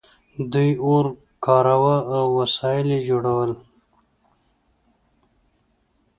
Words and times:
دوی 0.51 0.71
اور 0.85 1.05
کاراوه 1.45 1.97
او 2.17 2.25
وسایل 2.39 2.87
یې 2.95 2.99
جوړول. 3.09 3.51